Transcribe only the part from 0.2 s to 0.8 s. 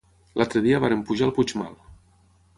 L'altre dia